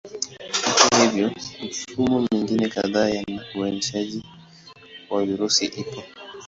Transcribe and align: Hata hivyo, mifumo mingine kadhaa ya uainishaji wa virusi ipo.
Hata 0.83 1.03
hivyo, 1.03 1.31
mifumo 1.61 2.21
mingine 2.31 2.69
kadhaa 2.69 3.09
ya 3.09 3.25
uainishaji 3.55 4.23
wa 5.09 5.25
virusi 5.25 5.65
ipo. 5.65 6.03